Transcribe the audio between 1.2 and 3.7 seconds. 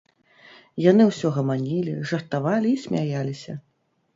гаманілі, жартавалі і смяяліся.